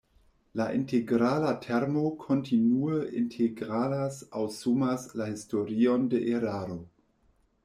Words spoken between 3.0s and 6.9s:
integralas aŭ sumas la historion de eraro.